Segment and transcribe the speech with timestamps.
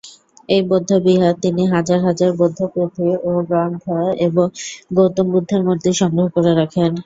[0.49, 3.85] এই বৌদ্ধবিহারে তিনি হাজার হাজার বৌদ্ধ পুঁথি ও গ্রন্থ
[4.27, 4.45] এবং
[4.97, 6.91] গৌতম বুদ্ধের মূর্তি সংগ্রহ করে রাখেন।